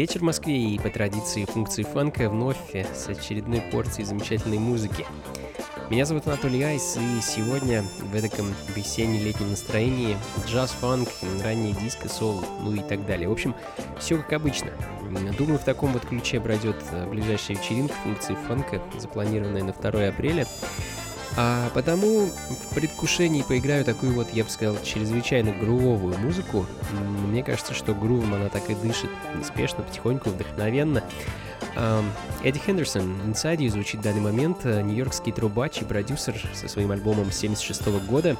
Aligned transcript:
Вечер 0.00 0.20
в 0.20 0.22
Москве 0.22 0.58
и 0.58 0.78
по 0.78 0.88
традиции 0.88 1.44
функции 1.44 1.82
фанка 1.82 2.30
вновь 2.30 2.56
с 2.72 3.06
очередной 3.06 3.60
порцией 3.60 4.06
замечательной 4.06 4.58
музыки. 4.58 5.04
Меня 5.90 6.06
зовут 6.06 6.26
Анатолий 6.26 6.62
Айс, 6.62 6.96
и 6.96 7.20
сегодня 7.20 7.84
в 7.98 8.14
этом 8.14 8.54
весенне-летнем 8.74 9.50
настроении 9.50 10.16
джаз-фанк, 10.46 11.10
ранний 11.44 11.74
диско, 11.74 12.08
сол, 12.08 12.42
ну 12.62 12.72
и 12.72 12.78
так 12.78 13.04
далее. 13.04 13.28
В 13.28 13.32
общем, 13.32 13.54
все 13.98 14.16
как 14.16 14.32
обычно. 14.32 14.70
Думаю, 15.36 15.58
в 15.58 15.64
таком 15.64 15.92
вот 15.92 16.06
ключе 16.06 16.40
пройдет 16.40 16.76
ближайшая 17.10 17.58
вечеринка 17.58 17.94
функции 18.02 18.38
фанка, 18.48 18.80
запланированная 18.98 19.64
на 19.64 19.72
2 19.74 20.08
апреля. 20.08 20.46
А 21.42 21.70
потому 21.70 22.26
в 22.26 22.74
предвкушении 22.74 23.40
поиграю 23.40 23.82
такую 23.82 24.12
вот, 24.12 24.30
я 24.34 24.44
бы 24.44 24.50
сказал, 24.50 24.76
чрезвычайно 24.82 25.52
грувовую 25.52 26.18
музыку. 26.18 26.66
Мне 27.26 27.42
кажется, 27.42 27.72
что 27.72 27.94
грувом 27.94 28.34
она 28.34 28.50
так 28.50 28.68
и 28.68 28.74
дышит 28.74 29.08
неспешно, 29.38 29.82
потихоньку, 29.82 30.28
вдохновенно. 30.28 31.02
Эдди 32.44 32.58
Хендерсон, 32.58 33.22
Inside 33.22 33.56
You 33.56 33.70
звучит 33.70 34.00
в 34.00 34.04
данный 34.04 34.20
момент, 34.20 34.66
э, 34.66 34.82
нью-йоркский 34.82 35.32
трубач 35.32 35.80
и 35.80 35.86
продюсер 35.86 36.34
со 36.52 36.68
своим 36.68 36.90
альбомом 36.90 37.32
76 37.32 38.00
года. 38.00 38.36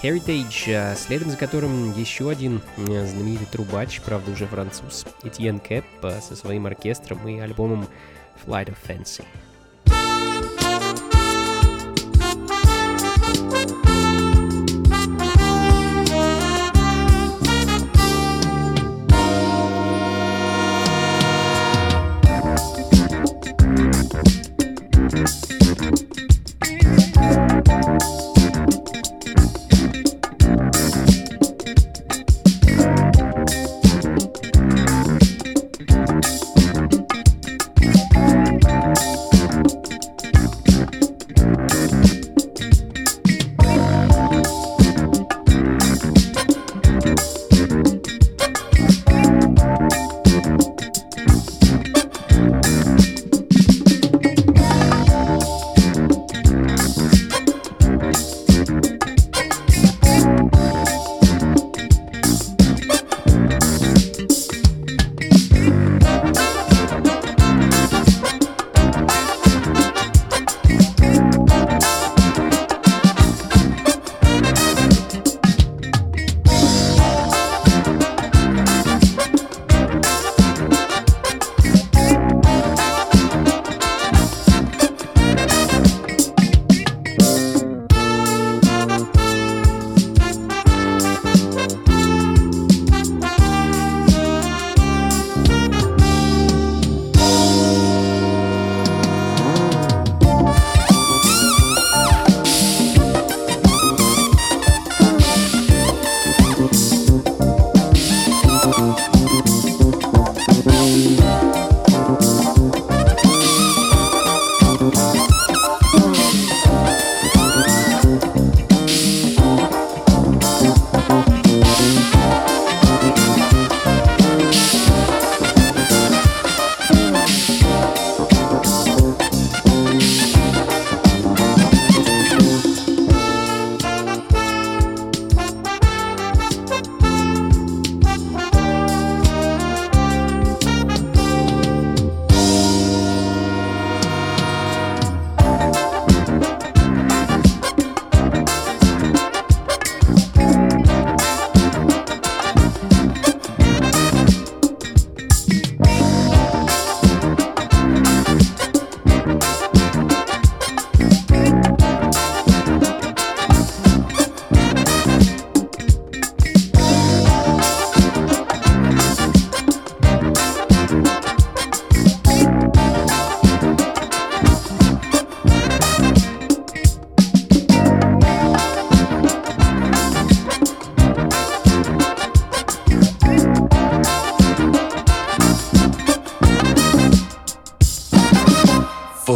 Heritage, 0.00 0.72
а 0.72 0.94
следом 0.94 1.30
за 1.30 1.36
которым 1.36 1.98
еще 1.98 2.30
один 2.30 2.60
знаменитый 2.76 3.48
трубач, 3.50 4.00
правда 4.02 4.30
уже 4.30 4.46
француз, 4.46 5.04
Этьен 5.24 5.58
Кэп 5.58 5.84
со 6.20 6.36
своим 6.36 6.66
оркестром 6.66 7.26
и 7.26 7.40
альбомом 7.40 7.88
Flight 8.46 8.68
of 8.68 8.76
Fancy. 8.86 9.24
Müzik 25.16 25.96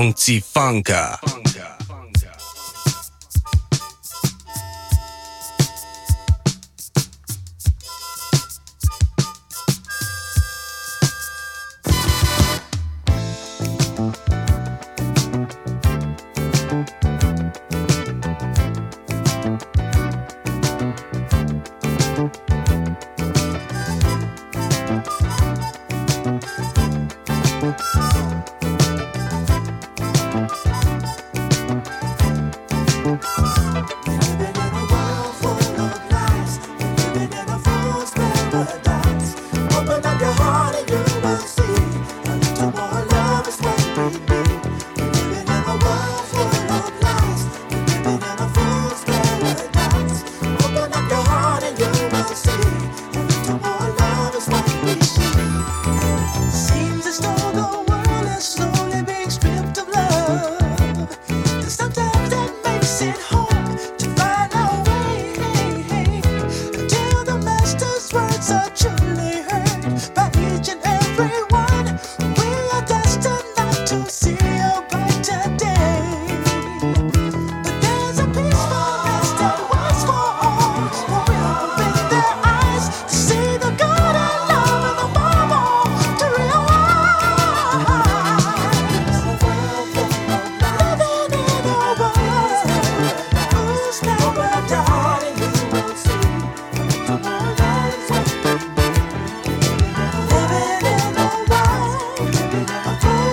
und 0.00 0.16
Zifanka. 0.16 1.18
Funka. 1.20 1.39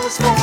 was 0.07 0.19
born. 0.19 0.36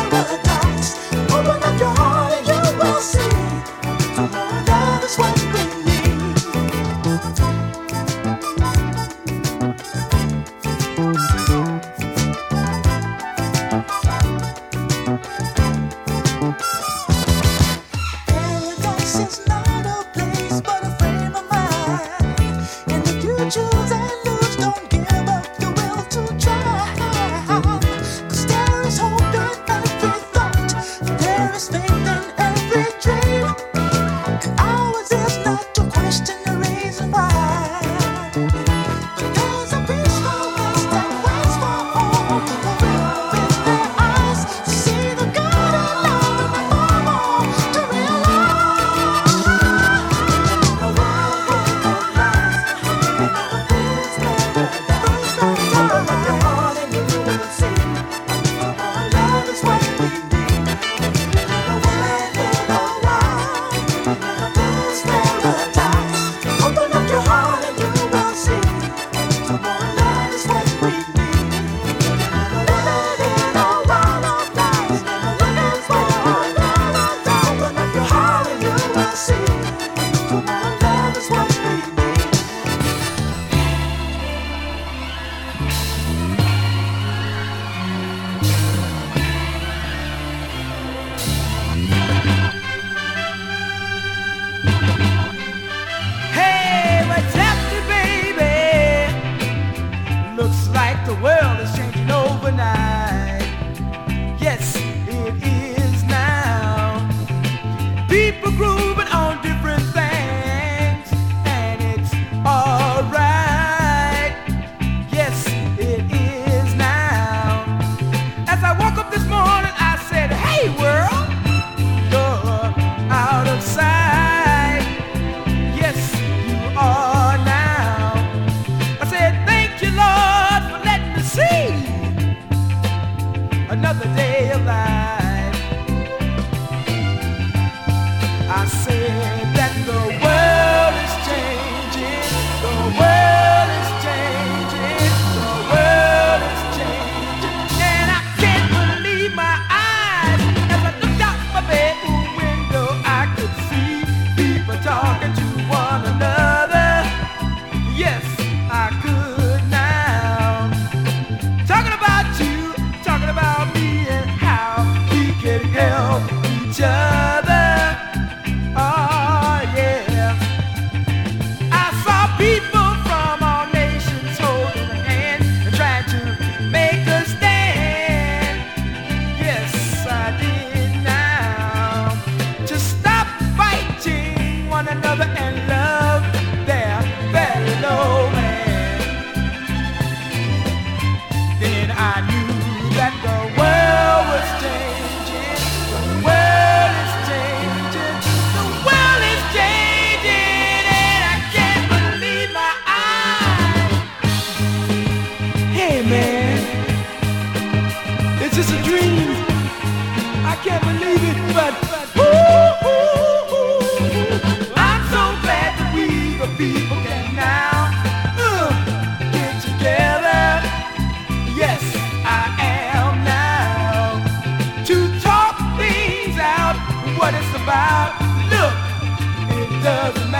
doesn't 229.84 230.33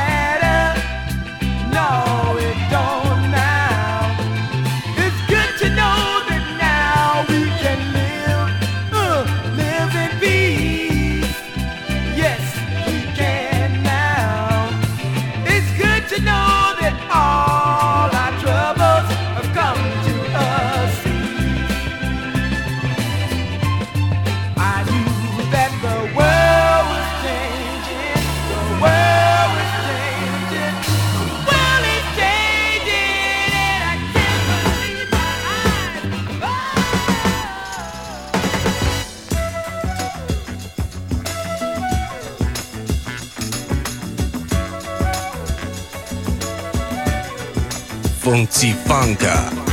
Funky 48.34 48.74
Funka. 48.74 49.63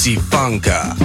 Funka. 0.00 0.99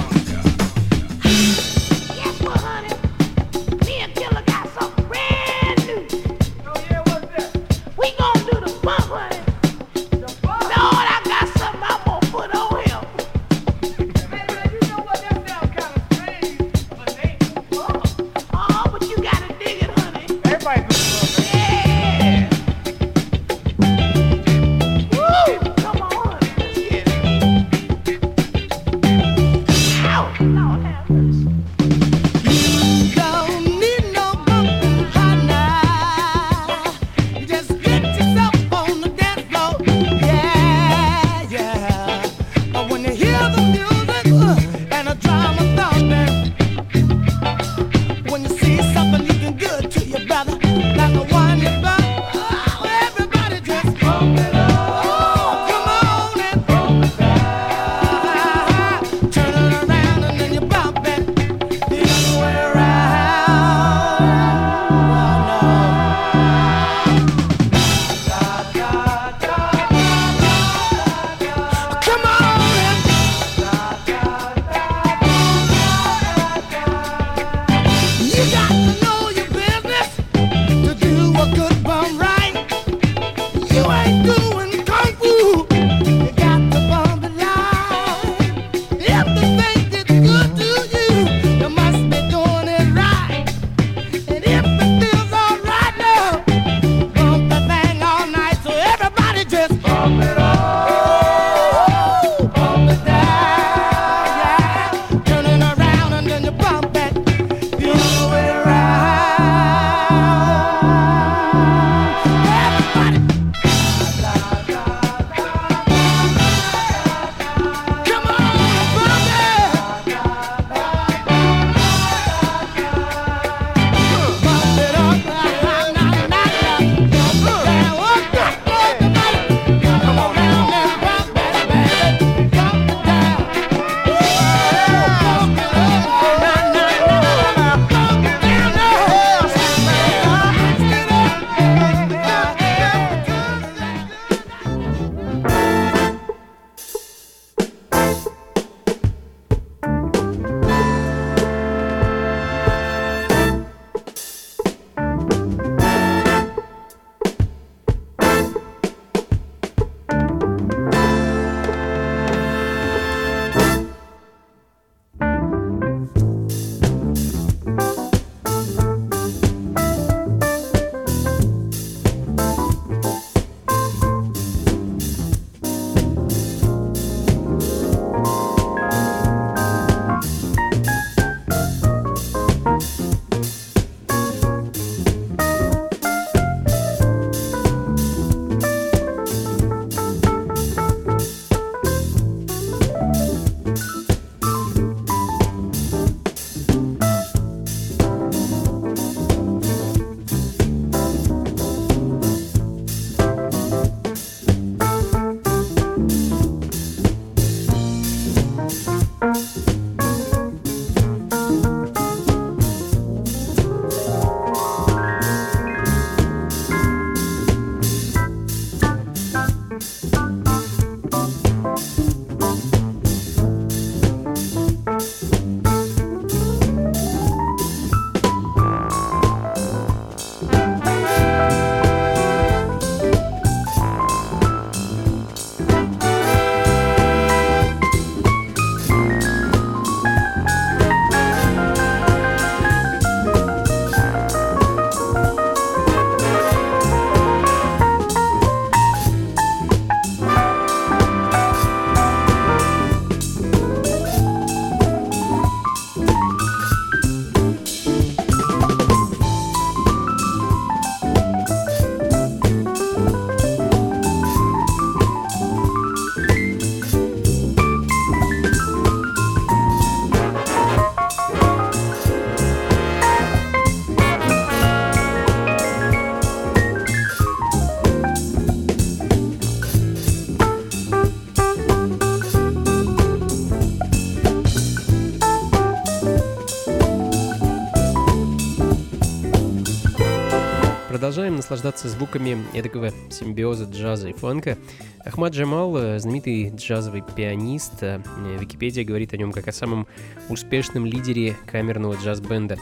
Наслаждаться 291.56 291.88
звуками 291.88 292.44
эдакого 292.52 292.90
симбиоза 293.08 293.64
джаза 293.64 294.10
и 294.10 294.12
фанка. 294.12 294.58
Ахмад 295.06 295.32
Джамал, 295.32 295.74
э, 295.78 295.98
знаменитый 295.98 296.50
джазовый 296.50 297.02
пианист, 297.16 297.82
э, 297.82 298.02
Википедия 298.38 298.84
говорит 298.84 299.14
о 299.14 299.16
нем 299.16 299.32
как 299.32 299.48
о 299.48 299.52
самом 299.52 299.86
успешном 300.28 300.84
лидере 300.84 301.34
камерного 301.46 301.94
джаз-бенда. 301.94 302.58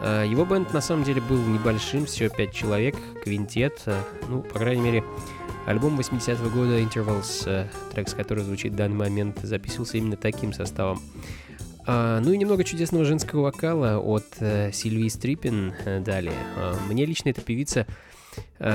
Э, 0.00 0.24
его 0.26 0.46
бенд 0.46 0.72
на 0.72 0.80
самом 0.80 1.04
деле 1.04 1.20
был 1.20 1.36
небольшим, 1.36 2.06
всего 2.06 2.34
пять 2.34 2.54
человек, 2.54 2.96
квинтет, 3.22 3.84
ну, 4.30 4.40
по 4.40 4.58
крайней 4.58 4.82
мере, 4.82 5.04
альбом 5.66 6.00
80-го 6.00 6.48
года 6.48 6.80
Intervals, 6.80 7.68
трек 7.92 8.08
с 8.08 8.14
которым 8.14 8.44
звучит 8.44 8.72
в 8.72 8.76
данный 8.76 8.96
момент, 8.96 9.38
записывался 9.42 9.98
именно 9.98 10.16
таким 10.16 10.54
составом. 10.54 10.98
А, 11.86 12.20
ну 12.20 12.32
и 12.32 12.38
немного 12.38 12.64
чудесного 12.64 13.04
женского 13.04 13.42
вокала 13.42 13.98
от 13.98 14.26
э, 14.38 14.70
Сильвии 14.72 15.08
Стрипин 15.08 15.74
э, 15.84 16.00
далее. 16.00 16.34
А, 16.56 16.76
мне 16.88 17.04
лично 17.04 17.30
эта 17.30 17.40
певица 17.40 17.80
э, 17.80 18.09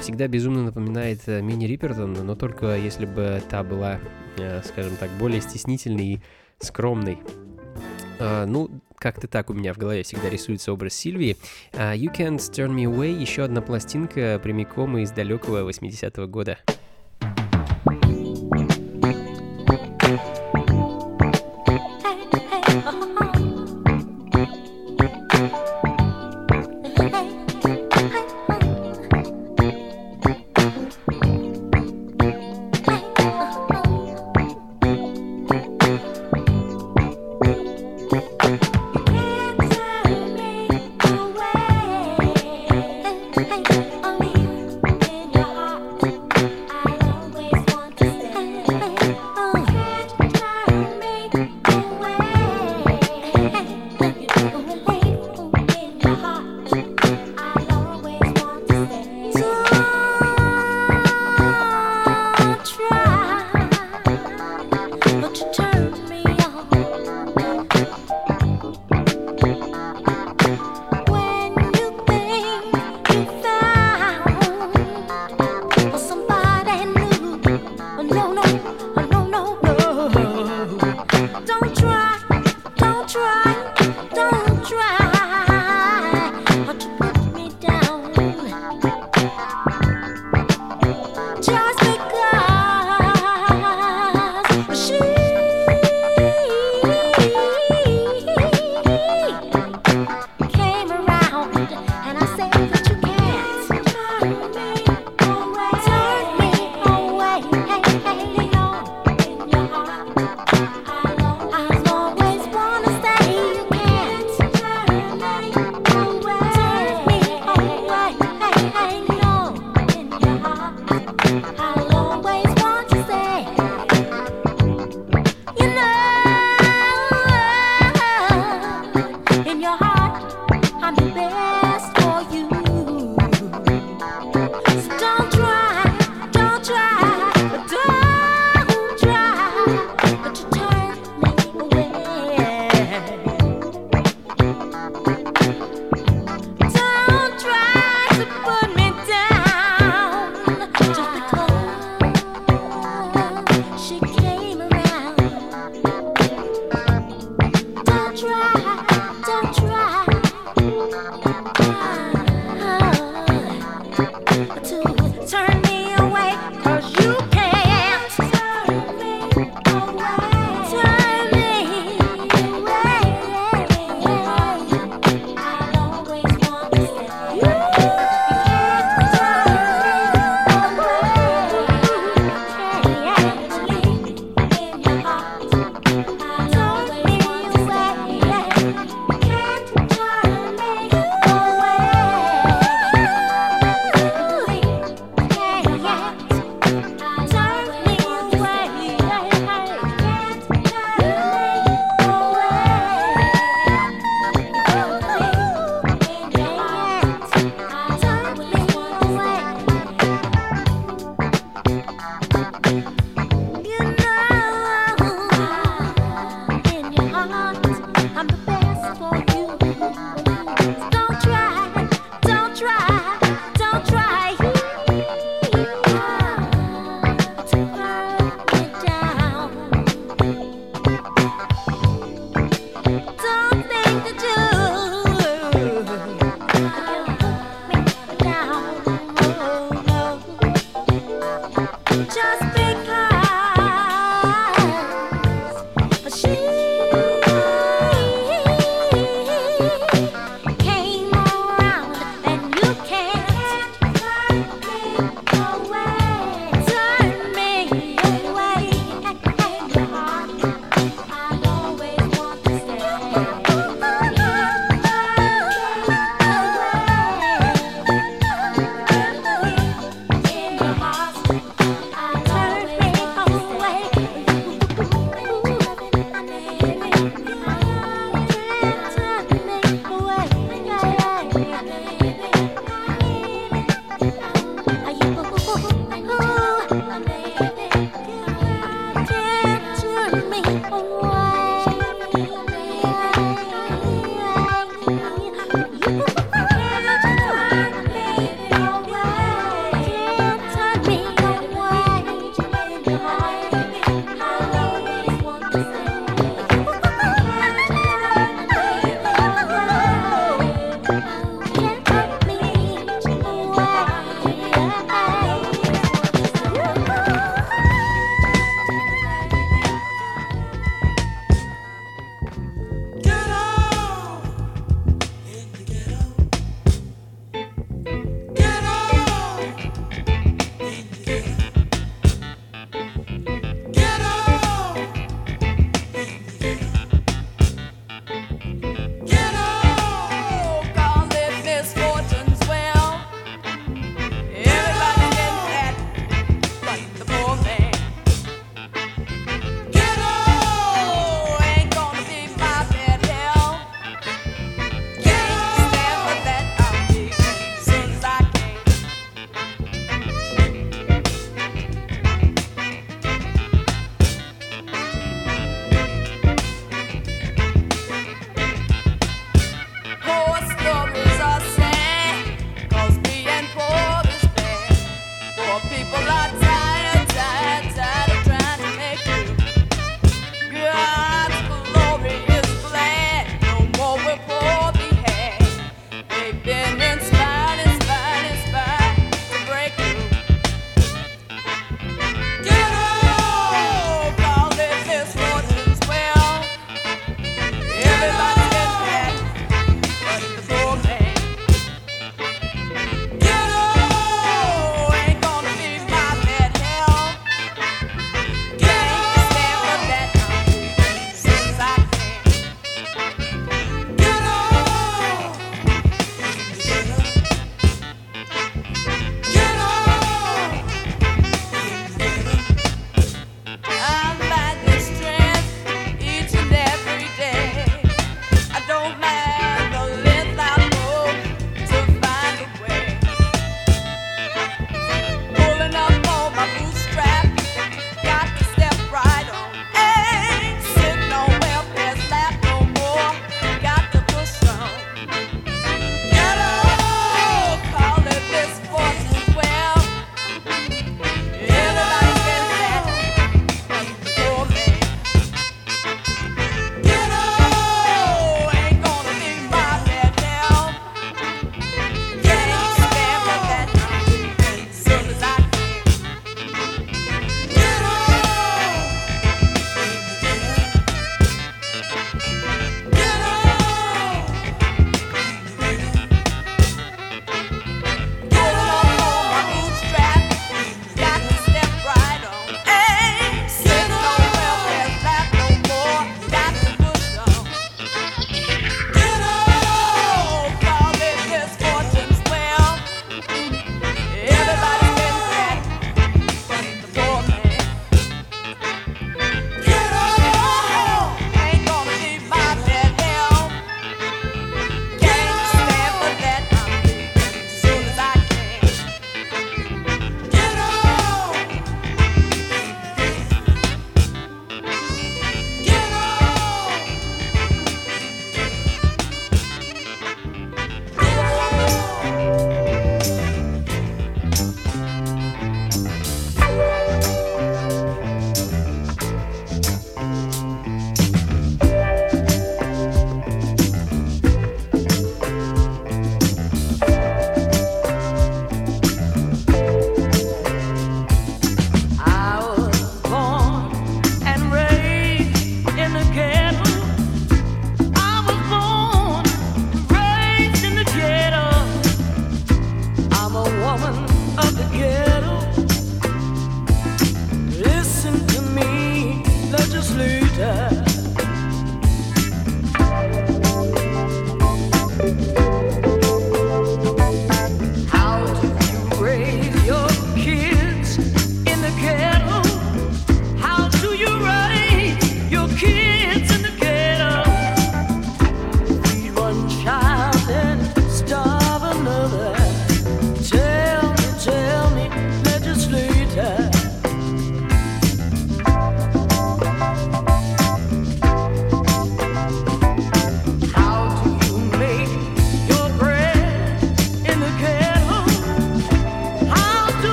всегда 0.00 0.28
безумно 0.28 0.64
напоминает 0.64 1.20
э, 1.26 1.40
Мини 1.40 1.66
Риппертон, 1.66 2.12
но 2.12 2.34
только 2.34 2.76
если 2.76 3.06
бы 3.06 3.42
та 3.48 3.62
была, 3.62 3.98
э, 4.36 4.62
скажем 4.64 4.96
так, 4.96 5.10
более 5.18 5.40
стеснительной 5.40 6.06
и 6.14 6.20
скромной. 6.58 7.18
Ну, 8.20 8.68
как-то 8.96 9.28
так 9.28 9.48
у 9.48 9.54
меня 9.54 9.72
в 9.72 9.78
голове 9.78 10.02
всегда 10.02 10.28
рисуется 10.28 10.74
образ 10.74 10.92
Сильвии. 10.92 11.38
You 11.72 12.14
Can't 12.14 12.36
Turn 12.36 12.74
Me 12.74 12.84
Away, 12.84 13.18
еще 13.18 13.44
одна 13.44 13.62
пластинка 13.62 14.38
прямиком 14.42 14.98
из 14.98 15.10
далекого 15.10 15.66
80-го 15.66 16.26
года. 16.26 16.58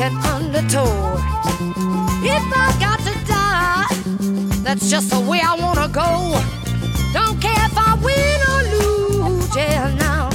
An 0.00 0.16
undertow. 0.18 1.16
If 2.22 2.44
I 2.54 2.68
got 2.78 2.98
to 3.00 3.14
die, 3.26 3.86
that's 4.62 4.88
just 4.90 5.10
the 5.10 5.20
way 5.20 5.40
I 5.40 5.54
wanna 5.54 5.88
go. 5.88 6.38
Don't 7.12 7.40
care 7.40 7.64
if 7.66 7.76
I 7.76 7.94
win 8.06 8.38
or 8.50 8.60
lose, 8.74 9.56
yeah, 9.56 9.92
now. 9.98 10.30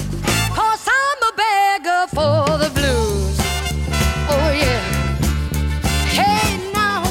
Cause 0.53 0.85
I'm 0.99 1.19
a 1.29 1.33
beggar 1.43 2.07
for 2.07 2.57
the 2.57 2.69
blues. 2.77 3.37
Oh, 4.33 4.51
yeah. 4.51 4.81
Hey, 6.17 6.71
now, 6.73 7.03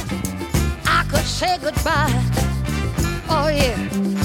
I 0.86 1.04
could 1.08 1.24
say 1.24 1.58
goodbye. 1.58 2.12
Oh, 3.30 3.48
yeah. 3.48 3.78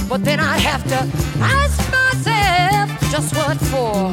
But 0.09 0.25
then 0.25 0.39
I'd 0.39 0.59
have 0.59 0.83
to 0.89 0.99
ask 1.39 1.77
myself 1.91 3.11
just 3.11 3.35
what 3.37 3.57
for. 3.71 4.11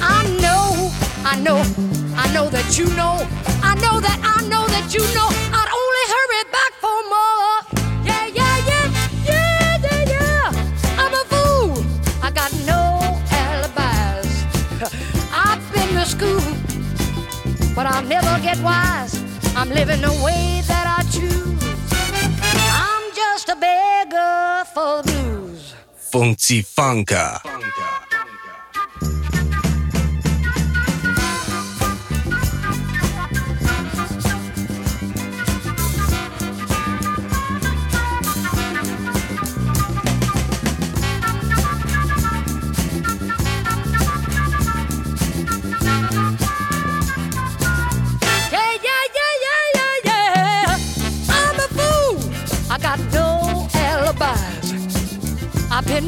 I 0.00 0.22
know, 0.40 0.92
I 1.24 1.40
know, 1.40 1.58
I 1.58 2.01
know 2.32 2.48
that 2.48 2.78
you 2.78 2.86
know, 2.96 3.20
I 3.62 3.74
know 3.84 4.00
that 4.00 4.18
I 4.24 4.40
know 4.48 4.66
that 4.68 4.94
you 4.94 5.00
know 5.12 5.28
I'd 5.52 5.70
only 5.80 6.04
hurry 6.14 6.42
back 6.56 6.72
for 6.80 6.98
more. 7.12 7.52
Yeah, 8.08 8.26
yeah, 8.26 8.56
yeah, 8.70 8.86
yeah, 9.28 9.78
yeah, 9.84 10.12
yeah. 10.14 11.02
I'm 11.02 11.12
a 11.12 11.24
fool. 11.28 11.84
I 12.22 12.30
got 12.30 12.50
no 12.64 12.80
alibis. 13.30 14.30
I've 15.46 15.62
been 15.74 15.90
to 15.98 16.06
school, 16.06 16.40
but 17.74 17.84
I'll 17.86 18.04
never 18.04 18.40
get 18.42 18.58
wise. 18.60 19.14
I'm 19.54 19.68
living 19.68 20.00
the 20.00 20.12
way 20.24 20.62
that 20.68 20.86
I 20.98 21.02
choose. 21.12 21.62
I'm 22.72 23.04
just 23.14 23.48
a 23.50 23.56
beggar 23.56 24.64
for 24.72 25.02
blues. 25.02 25.74
Funky 25.96 26.62
Funka. 26.62 27.40
Yeah, 27.44 27.91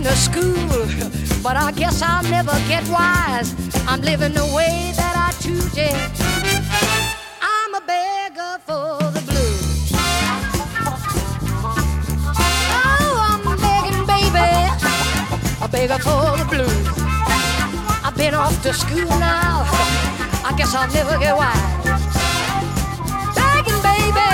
to 0.05 0.17
school, 0.17 0.69
but 1.43 1.57
I 1.57 1.73
guess 1.73 2.03
I'll 2.03 2.23
never 2.25 2.53
get 2.69 2.87
wise. 2.89 3.55
I'm 3.89 4.03
living 4.03 4.35
the 4.35 4.45
way 4.55 4.93
that 4.97 5.15
I 5.17 5.33
choose, 5.43 5.75
yeah. 5.75 5.97
I'm 7.41 7.75
a 7.75 7.81
beggar 7.81 8.59
for 8.67 8.99
the 9.17 9.23
blues. 9.25 9.93
Oh, 12.77 13.17
I'm 13.31 13.45
begging, 13.65 14.05
baby. 14.05 14.49
A 15.65 15.69
beggar 15.69 15.99
for 15.99 16.37
the 16.37 16.47
blues. 16.53 16.87
I've 18.05 18.15
been 18.15 18.35
off 18.35 18.63
to 18.63 18.75
school 18.75 19.09
now. 19.19 19.65
I 20.45 20.53
guess 20.55 20.75
I'll 20.75 20.93
never 20.93 21.19
get 21.19 21.35
wise. 21.35 21.65
Begging, 23.41 23.81
baby. 23.89 24.31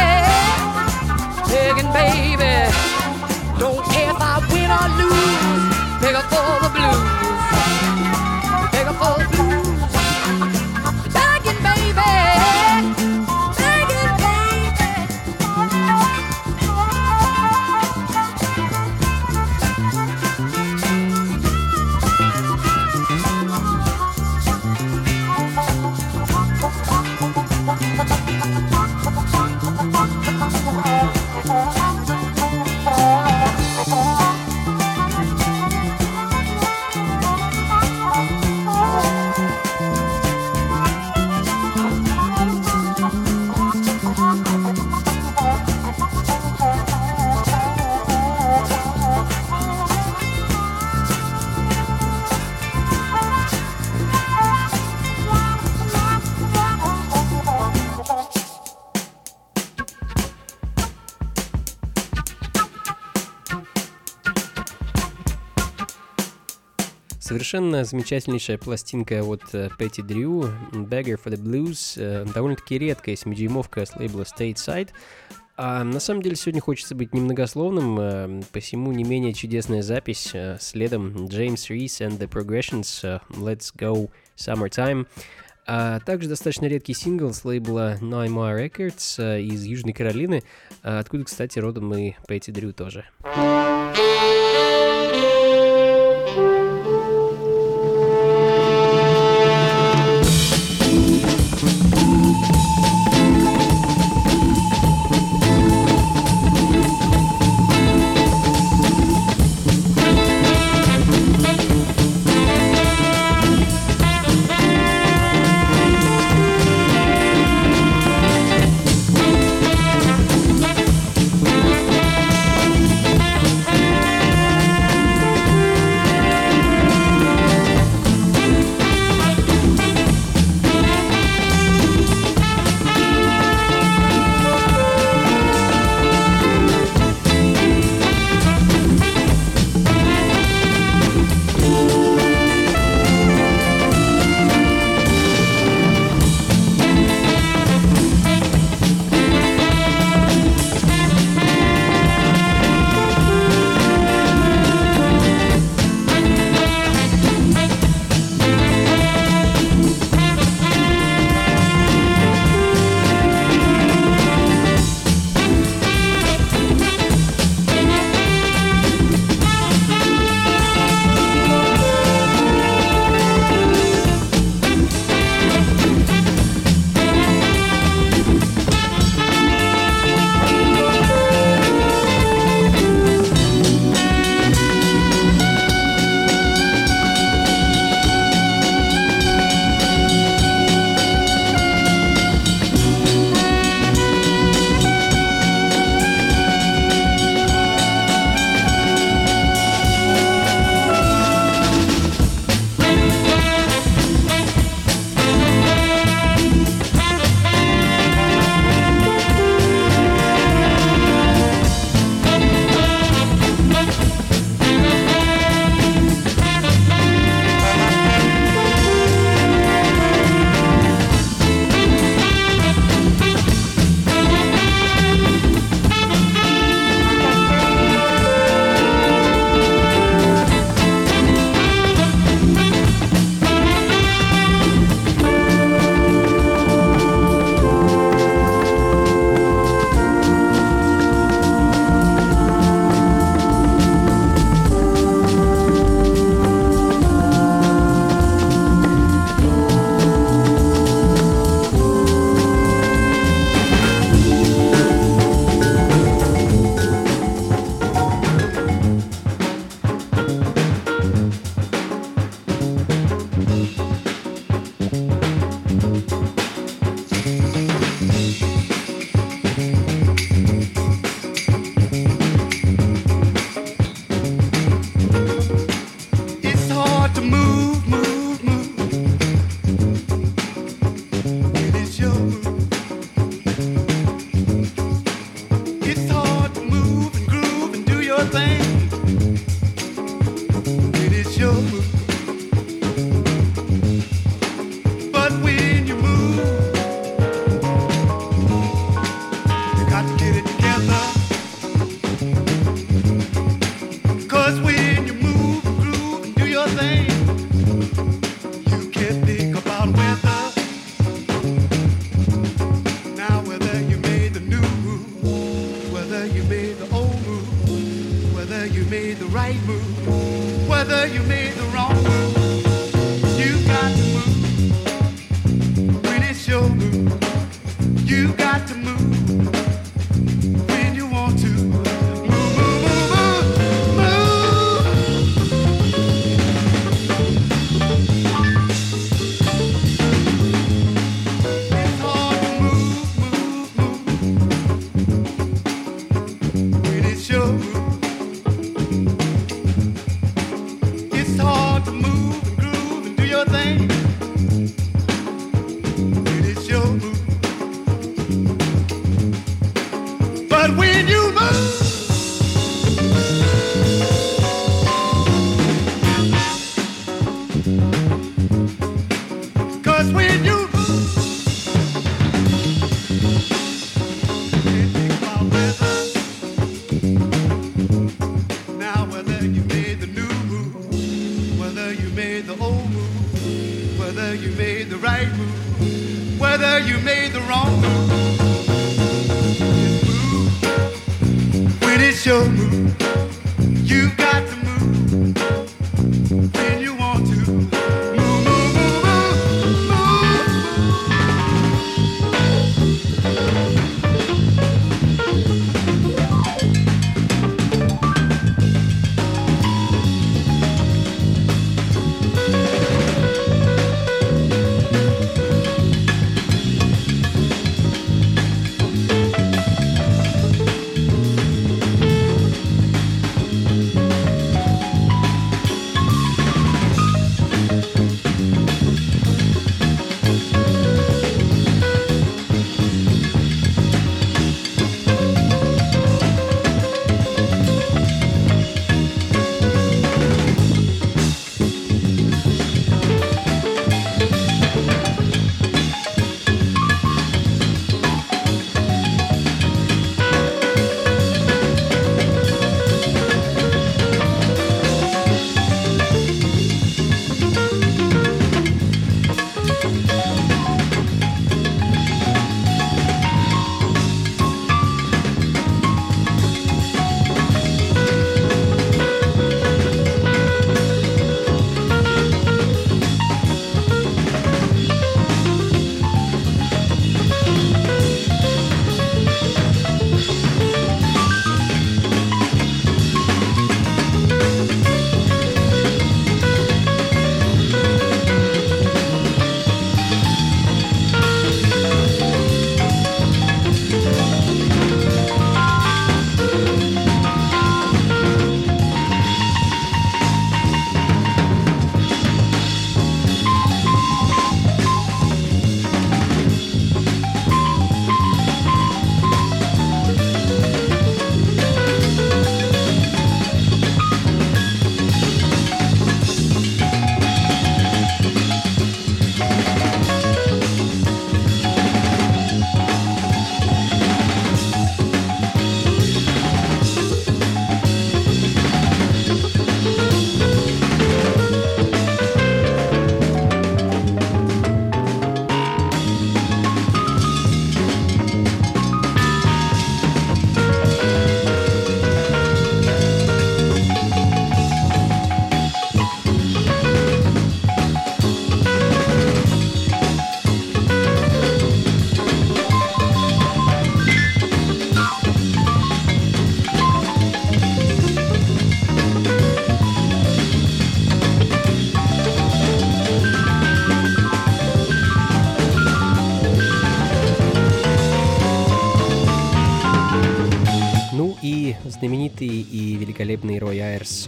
Begging, 1.46 1.92
baby. 1.92 2.74
Don't 3.60 3.99
they 6.10 6.14
got 6.14 6.32
all 6.32 6.58
the 6.58 6.70
blues. 6.70 6.99
Совершенно 67.50 67.82
замечательнейшая 67.82 68.58
пластинка 68.58 69.24
от 69.24 69.42
э, 69.54 69.70
Пэтти 69.76 70.02
Дрю, 70.02 70.44
Beggar 70.70 71.18
for 71.20 71.32
the 71.32 71.36
Blues, 71.36 71.94
э, 71.96 72.24
довольно-таки 72.32 72.78
редкая 72.78 73.16
семидюймовка 73.16 73.84
с 73.84 73.96
лейбла 73.96 74.22
Stateside. 74.22 74.90
А 75.56 75.82
на 75.82 75.98
самом 75.98 76.22
деле 76.22 76.36
сегодня 76.36 76.60
хочется 76.60 76.94
быть 76.94 77.12
немногословным, 77.12 77.98
э, 77.98 78.42
посему 78.52 78.92
не 78.92 79.02
менее 79.02 79.34
чудесная 79.34 79.82
запись 79.82 80.32
следом 80.60 81.26
James 81.26 81.68
Reese 81.68 82.06
and 82.06 82.18
the 82.20 82.28
Progressions 82.28 83.20
Let's 83.30 83.74
Go 83.76 84.12
Summertime. 84.36 85.08
А 85.66 85.98
также 85.98 86.28
достаточно 86.28 86.66
редкий 86.66 86.94
сингл 86.94 87.32
с 87.32 87.44
лейбла 87.44 87.96
Naima 88.00 88.56
Records 88.56 89.42
из 89.42 89.64
Южной 89.64 89.92
Каролины, 89.92 90.44
э, 90.84 90.98
откуда, 91.00 91.24
кстати, 91.24 91.58
родом 91.58 91.92
и 91.94 92.14
Пэтти 92.28 92.52
Дрю 92.52 92.72
тоже. 92.72 93.06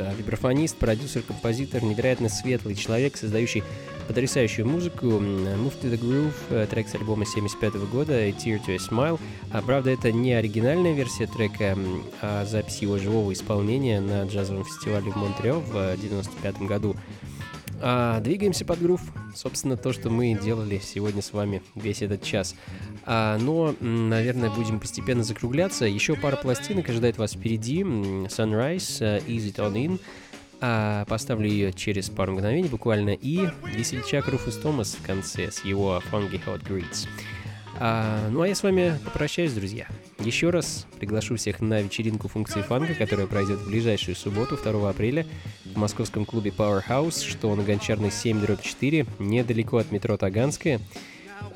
Айрс, 0.01 0.17
вибрафонист, 0.19 0.77
продюсер, 0.77 1.23
композитор, 1.23 1.83
невероятно 1.83 2.29
светлый 2.29 2.75
человек, 2.75 3.17
создающий 3.17 3.63
потрясающую 4.09 4.67
музыку. 4.67 5.07
Move 5.07 5.75
to 5.81 5.91
the 5.91 5.99
Groove, 5.99 6.67
трек 6.67 6.89
с 6.89 6.95
альбома 6.95 7.27
75 7.27 7.75
года, 7.91 8.29
Tear 8.29 8.61
to 8.65 8.73
a 8.73 8.77
Smile. 8.77 9.21
А, 9.51 9.61
правда, 9.63 9.91
это 9.91 10.13
не 10.13 10.33
оригинальная 10.33 10.93
версия 10.93 11.27
трека, 11.27 11.77
а 12.21 12.45
запись 12.45 12.79
его 12.79 12.99
живого 12.99 13.33
исполнения 13.33 14.01
на 14.01 14.25
джазовом 14.25 14.65
фестивале 14.65 15.11
в 15.11 15.17
Монтрео 15.17 15.61
в 15.61 15.97
95 15.97 16.63
году. 16.63 16.97
А, 17.85 18.21
двигаемся 18.21 18.65
под 18.65 18.81
грув. 18.81 19.01
Собственно, 19.35 19.77
то, 19.77 19.93
что 19.93 20.09
мы 20.09 20.39
делали 20.41 20.81
сегодня 20.83 21.21
с 21.21 21.33
вами 21.33 21.63
весь 21.75 22.01
этот 22.01 22.23
час. 22.23 22.55
А, 23.05 23.37
но, 23.39 23.75
наверное, 23.81 24.51
будем 24.51 24.79
постепенно 24.79 25.25
закругляться. 25.25 25.85
Еще 25.85 26.15
пара 26.15 26.37
пластинок 26.37 26.89
ожидает 26.89 27.19
вас 27.19 27.33
впереди. 27.33 27.83
Sunrise, 27.83 29.01
uh, 29.01 29.27
Easy 29.27 29.53
On 29.57 29.73
In. 29.75 30.01
А, 30.61 31.05
поставлю 31.07 31.49
ее 31.49 31.73
через 31.73 32.09
пару 32.09 32.35
мгновений 32.35 32.69
буквально. 32.69 33.11
И 33.11 33.49
весельчак 33.67 34.29
Руфус 34.29 34.59
Томас 34.59 34.95
в 34.95 35.05
конце 35.05 35.51
с 35.51 35.65
его 35.65 36.01
Funky 36.13 36.41
Hot 36.47 36.63
Greets. 36.63 37.09
А, 37.79 38.29
ну 38.31 38.43
а 38.43 38.49
я 38.49 38.55
с 38.55 38.63
вами 38.63 38.99
попрощаюсь, 39.05 39.53
друзья. 39.53 39.87
Еще 40.21 40.51
раз 40.51 40.87
приглашу 40.99 41.37
всех 41.37 41.61
на 41.61 41.81
вечеринку 41.81 42.29
функции 42.29 42.63
фанка, 42.63 42.95
которая 42.95 43.27
пройдет 43.27 43.59
в 43.59 43.69
ближайшую 43.69 44.15
субботу, 44.15 44.57
2 44.57 44.91
апреля, 44.91 45.27
в 45.65 45.77
московском 45.77 46.25
клубе 46.25 46.51
Powerhouse, 46.57 47.27
что 47.27 47.55
на 47.55 47.63
Гончарной 47.63 48.11
7-4, 48.11 49.07
недалеко 49.19 49.79
от 49.79 49.91
метро 49.91 50.17
Таганская. 50.17 50.81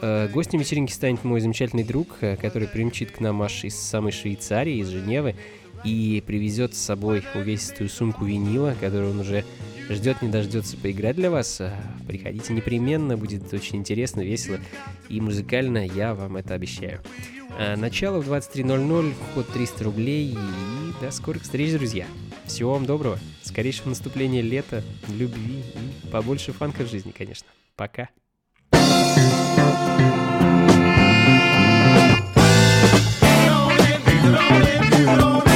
А, 0.01 0.29
гостем 0.29 0.59
вечеринки 0.59 0.93
станет 0.93 1.25
мой 1.25 1.41
замечательный 1.41 1.85
друг, 1.85 2.17
э, 2.21 2.37
который 2.37 2.69
примчит 2.69 3.11
к 3.13 3.21
нам 3.21 3.43
аж 3.43 3.65
из 3.65 3.77
самой 3.77 4.13
Швейцарии, 4.13 4.79
из 4.79 4.89
Женевы, 4.89 5.37
и 5.85 6.23
привезет 6.27 6.75
с 6.75 6.79
собой 6.79 7.23
увесистую 7.35 7.89
сумку 7.89 8.25
винила, 8.25 8.75
которую 8.81 9.11
он 9.13 9.21
уже 9.21 9.45
ждет 9.89 10.23
не 10.23 10.29
дождется 10.29 10.77
поиграть 10.77 11.17
для 11.17 11.31
вас. 11.31 11.61
А, 11.61 11.75
приходите 12.07 12.53
непременно, 12.53 13.17
будет 13.17 13.53
очень 13.53 13.77
интересно, 13.77 14.21
весело 14.21 14.59
и 15.09 15.21
музыкально, 15.21 15.87
я 15.87 16.15
вам 16.15 16.37
это 16.37 16.55
обещаю. 16.55 17.01
А, 17.59 17.77
начало 17.77 18.21
в 18.21 18.31
23.00, 18.31 19.15
вход 19.31 19.49
300 19.49 19.85
рублей 19.85 20.33
и 20.33 21.01
до 21.01 21.11
скорых 21.11 21.43
встреч, 21.43 21.73
друзья. 21.73 22.07
Всего 22.47 22.75
вам 22.75 22.87
доброго, 22.87 23.19
скорейшего 23.43 23.91
наступления 23.91 24.43
лета, 24.43 24.83
любви 25.09 25.61
и 25.61 26.09
побольше 26.09 26.53
фанка 26.53 26.85
в 26.85 26.91
жизни, 26.91 27.13
конечно. 27.17 27.49
Пока. 27.77 28.09
I 35.09 35.53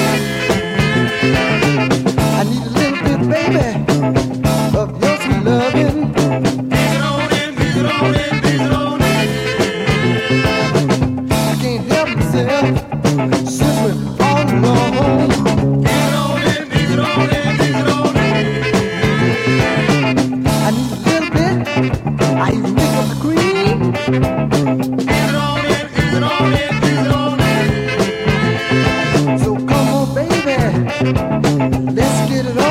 let's 31.95 32.31
get 32.31 32.47
it 32.47 32.59
on. 32.59 32.70